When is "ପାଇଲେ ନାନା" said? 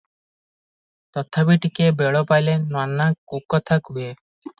2.31-3.07